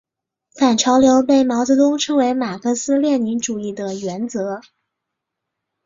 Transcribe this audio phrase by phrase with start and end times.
[0.55, 4.59] 反潮流被毛泽东称为马克思列宁主义的原则。